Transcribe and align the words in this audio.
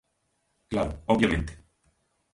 Claro, 0.71 0.93
obviamente. 1.13 1.53